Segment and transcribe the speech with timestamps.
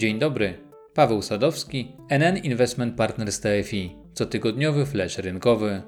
[0.00, 0.54] Dzień dobry.
[0.94, 5.82] Paweł Sadowski, NN Investment Partners TFI, cotygodniowy flash rynkowy.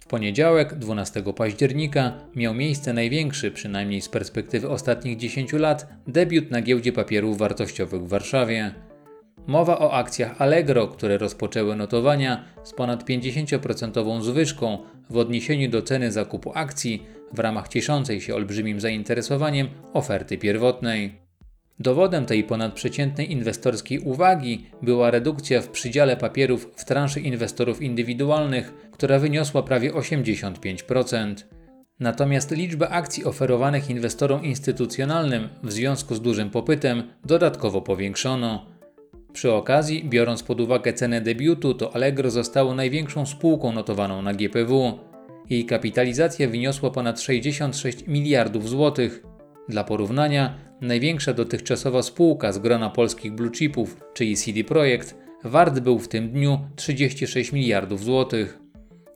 [0.00, 6.62] W poniedziałek, 12 października, miał miejsce największy, przynajmniej z perspektywy ostatnich 10 lat, debiut na
[6.62, 8.74] giełdzie papierów wartościowych w Warszawie.
[9.46, 14.78] Mowa o akcjach Allegro, które rozpoczęły notowania z ponad 50% zwyżką
[15.10, 21.27] w odniesieniu do ceny zakupu akcji w ramach cieszącej się olbrzymim zainteresowaniem oferty pierwotnej.
[21.80, 29.18] Dowodem tej ponadprzeciętnej inwestorskiej uwagi była redukcja w przydziale papierów w transzy inwestorów indywidualnych, która
[29.18, 31.34] wyniosła prawie 85%.
[32.00, 38.66] Natomiast liczbę akcji oferowanych inwestorom instytucjonalnym w związku z dużym popytem dodatkowo powiększono.
[39.32, 44.98] Przy okazji, biorąc pod uwagę cenę debiutu, to Allegro zostało największą spółką notowaną na GPW.
[45.50, 49.22] Jej kapitalizacja wyniosła ponad 66 miliardów złotych.
[49.68, 55.98] Dla porównania, największa dotychczasowa spółka z grona polskich blue chipów, czyli CD Projekt, wart był
[55.98, 58.58] w tym dniu 36 miliardów złotych.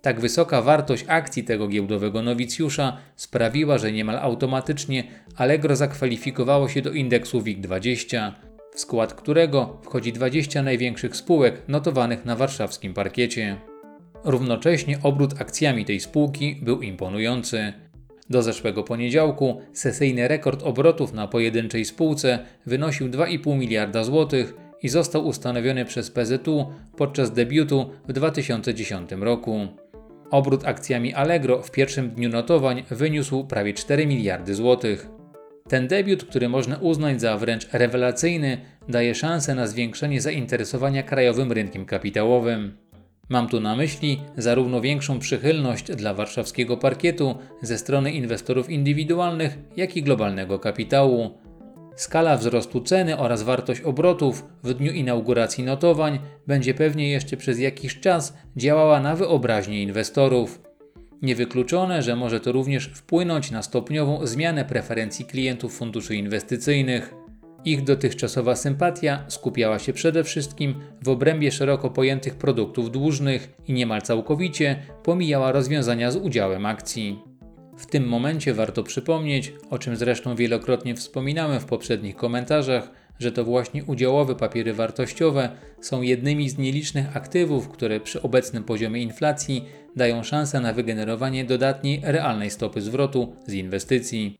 [0.02, 5.04] Tak wysoka wartość akcji tego giełdowego nowicjusza sprawiła, że niemal automatycznie
[5.36, 8.32] Allegro zakwalifikowało się do indeksu WIG20,
[8.74, 13.56] w skład którego wchodzi 20 największych spółek notowanych na warszawskim parkiecie.
[14.24, 17.72] Równocześnie obrót akcjami tej spółki był imponujący.
[18.32, 25.26] Do zeszłego poniedziałku sesyjny rekord obrotów na pojedynczej spółce wynosił 2,5 miliarda złotych i został
[25.26, 26.66] ustanowiony przez PZU
[26.96, 29.68] podczas debiutu w 2010 roku.
[30.30, 35.08] Obrót akcjami Allegro w pierwszym dniu notowań wyniósł prawie 4 miliardy złotych.
[35.68, 38.58] Ten debiut, który można uznać za wręcz rewelacyjny,
[38.88, 42.81] daje szansę na zwiększenie zainteresowania krajowym rynkiem kapitałowym.
[43.32, 49.96] Mam tu na myśli zarówno większą przychylność dla warszawskiego parkietu ze strony inwestorów indywidualnych, jak
[49.96, 51.30] i globalnego kapitału.
[51.96, 58.00] Skala wzrostu ceny oraz wartość obrotów w dniu inauguracji notowań będzie pewnie jeszcze przez jakiś
[58.00, 60.62] czas działała na wyobraźnię inwestorów.
[61.22, 67.14] Niewykluczone, że może to również wpłynąć na stopniową zmianę preferencji klientów funduszy inwestycyjnych.
[67.64, 74.02] Ich dotychczasowa sympatia skupiała się przede wszystkim w obrębie szeroko pojętych produktów dłużnych i niemal
[74.02, 77.18] całkowicie pomijała rozwiązania z udziałem akcji.
[77.78, 83.44] W tym momencie warto przypomnieć, o czym zresztą wielokrotnie wspominałem w poprzednich komentarzach, że to
[83.44, 85.48] właśnie udziałowe papiery wartościowe
[85.80, 89.64] są jednymi z nielicznych aktywów, które przy obecnym poziomie inflacji
[89.96, 94.36] dają szansę na wygenerowanie dodatniej realnej stopy zwrotu z inwestycji.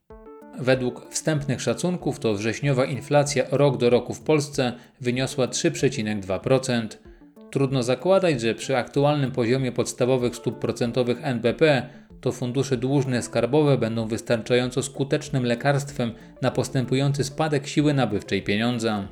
[0.59, 6.87] Według wstępnych szacunków to wrześniowa inflacja rok do roku w Polsce wyniosła 3,2%.
[7.51, 11.89] Trudno zakładać, że przy aktualnym poziomie podstawowych stóp procentowych NBP
[12.21, 16.13] to fundusze dłużne skarbowe będą wystarczająco skutecznym lekarstwem
[16.43, 19.09] na postępujący spadek siły nabywczej pieniądza.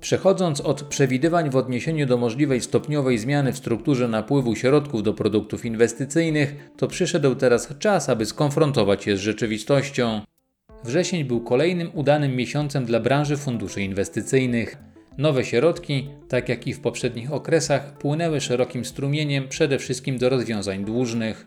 [0.00, 5.64] Przechodząc od przewidywań w odniesieniu do możliwej stopniowej zmiany w strukturze napływu środków do produktów
[5.64, 10.20] inwestycyjnych, to przyszedł teraz czas, aby skonfrontować się z rzeczywistością.
[10.86, 14.76] Wrzesień był kolejnym udanym miesiącem dla branży funduszy inwestycyjnych.
[15.18, 20.84] Nowe środki, tak jak i w poprzednich okresach, płynęły szerokim strumieniem przede wszystkim do rozwiązań
[20.84, 21.46] dłużnych.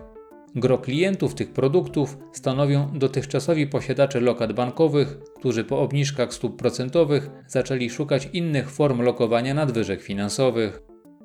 [0.56, 7.90] Gro klientów tych produktów stanowią dotychczasowi posiadacze lokat bankowych, którzy po obniżkach stóp procentowych zaczęli
[7.90, 10.82] szukać innych form lokowania nadwyżek finansowych.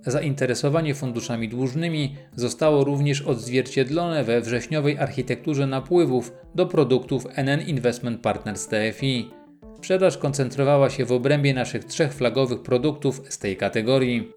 [0.07, 8.69] Zainteresowanie funduszami dłużnymi zostało również odzwierciedlone we wrześniowej architekturze napływów do produktów NN Investment Partners
[8.69, 9.31] TFI.
[9.77, 14.33] Sprzedaż koncentrowała się w obrębie naszych trzech flagowych produktów z tej kategorii.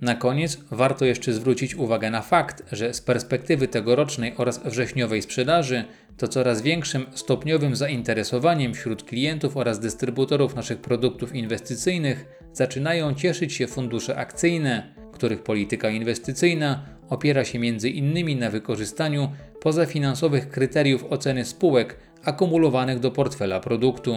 [0.00, 5.84] Na koniec warto jeszcze zwrócić uwagę na fakt, że z perspektywy tegorocznej oraz wrześniowej sprzedaży
[6.16, 13.66] to coraz większym stopniowym zainteresowaniem wśród klientów oraz dystrybutorów naszych produktów inwestycyjnych zaczynają cieszyć się
[13.66, 18.38] fundusze akcyjne, których polityka inwestycyjna opiera się m.in.
[18.38, 19.28] na wykorzystaniu
[19.60, 24.14] pozafinansowych kryteriów oceny spółek akumulowanych do portfela produktu.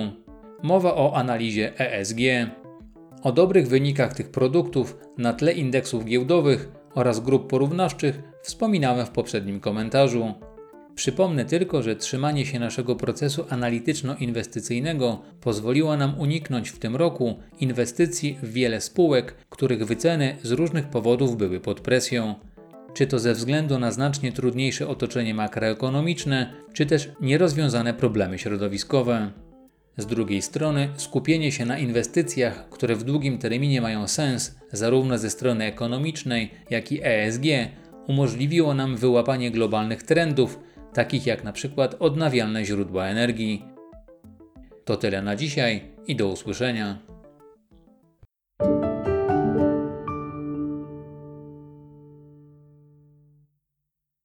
[0.63, 2.19] Mowa o analizie ESG.
[3.23, 9.59] O dobrych wynikach tych produktów na tle indeksów giełdowych oraz grup porównawczych wspominałem w poprzednim
[9.59, 10.33] komentarzu.
[10.97, 18.37] Przypomnę tylko, że trzymanie się naszego procesu analityczno-inwestycyjnego pozwoliło nam uniknąć w tym roku inwestycji
[18.43, 22.35] w wiele spółek, których wyceny z różnych powodów były pod presją.
[22.93, 29.31] Czy to ze względu na znacznie trudniejsze otoczenie makroekonomiczne, czy też nierozwiązane problemy środowiskowe.
[29.97, 35.29] Z drugiej strony, skupienie się na inwestycjach, które w długim terminie mają sens, zarówno ze
[35.29, 37.43] strony ekonomicznej, jak i ESG,
[38.07, 40.59] umożliwiło nam wyłapanie globalnych trendów,
[40.93, 43.65] takich jak na przykład odnawialne źródła energii.
[44.85, 47.06] To tyle na dzisiaj i do usłyszenia.